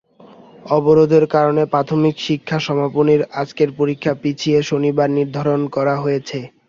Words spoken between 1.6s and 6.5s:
প্রাথমিক শিক্ষা সমাপনীর আজকের পরীক্ষা পিছিয়ে শনিবার নির্ধারণ করা হয়েছে।